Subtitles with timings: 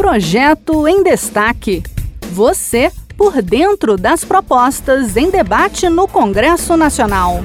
[0.00, 1.82] Projeto em Destaque.
[2.32, 7.40] Você por dentro das propostas em debate no Congresso Nacional.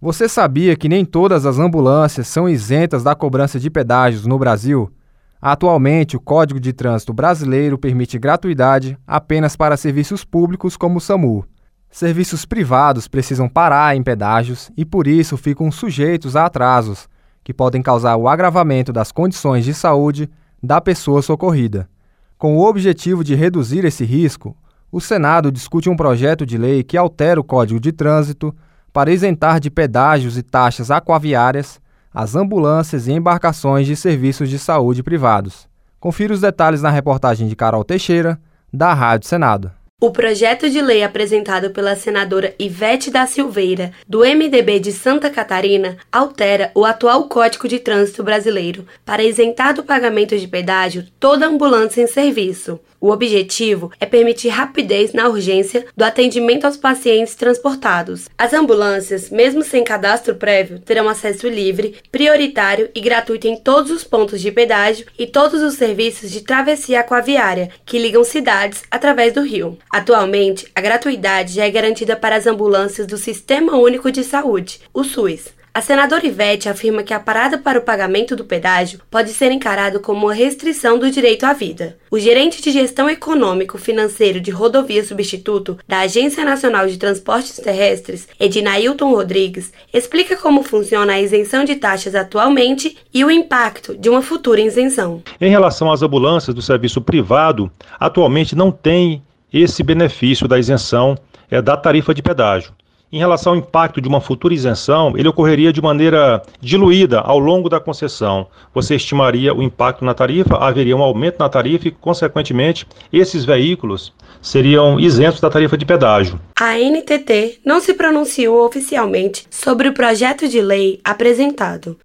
[0.00, 4.90] Você sabia que nem todas as ambulâncias são isentas da cobrança de pedágios no Brasil?
[5.40, 11.44] Atualmente, o Código de Trânsito Brasileiro permite gratuidade apenas para serviços públicos como o SAMU.
[11.88, 17.08] Serviços privados precisam parar em pedágios e, por isso, ficam sujeitos a atrasos,
[17.44, 20.28] que podem causar o agravamento das condições de saúde
[20.62, 21.88] da pessoa socorrida.
[22.36, 24.56] Com o objetivo de reduzir esse risco,
[24.90, 28.54] o Senado discute um projeto de lei que altera o Código de Trânsito
[28.92, 31.80] para isentar de pedágios e taxas aquaviárias
[32.12, 35.68] as ambulâncias e embarcações de serviços de saúde privados.
[36.00, 38.40] Confira os detalhes na reportagem de Carol Teixeira,
[38.72, 39.70] da Rádio Senado.
[40.02, 45.98] O projeto de lei apresentado pela senadora Ivete da Silveira, do MDB de Santa Catarina,
[46.10, 52.00] altera o atual Código de Trânsito Brasileiro para isentar do pagamento de pedágio toda ambulância
[52.00, 52.80] em serviço.
[53.00, 58.28] O objetivo é permitir rapidez na urgência do atendimento aos pacientes transportados.
[58.36, 64.04] As ambulâncias, mesmo sem cadastro prévio, terão acesso livre, prioritário e gratuito em todos os
[64.04, 69.40] pontos de pedágio e todos os serviços de travessia aquaviária que ligam cidades através do
[69.40, 69.78] rio.
[69.90, 75.02] Atualmente, a gratuidade já é garantida para as ambulâncias do Sistema Único de Saúde, o
[75.02, 75.52] SUS.
[75.72, 80.00] A senadora Ivete afirma que a parada para o pagamento do pedágio pode ser encarado
[80.00, 81.96] como uma restrição do direito à vida.
[82.10, 88.28] O gerente de gestão econômico financeiro de rodovia substituto da Agência Nacional de Transportes Terrestres,
[88.38, 94.22] Edinailton Rodrigues, explica como funciona a isenção de taxas atualmente e o impacto de uma
[94.22, 95.22] futura isenção.
[95.40, 99.22] Em relação às ambulâncias do serviço privado, atualmente não tem
[99.52, 101.16] esse benefício da isenção
[101.50, 102.72] é, da tarifa de pedágio.
[103.12, 107.68] Em relação ao impacto de uma futura isenção, ele ocorreria de maneira diluída ao longo
[107.68, 108.46] da concessão.
[108.72, 114.12] Você estimaria o impacto na tarifa, haveria um aumento na tarifa e, consequentemente, esses veículos
[114.40, 116.40] seriam isentos da tarifa de pedágio.
[116.60, 121.96] A NTT não se pronunciou oficialmente sobre o projeto de lei apresentado.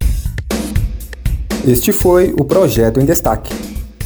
[1.64, 3.75] Este foi o projeto em destaque.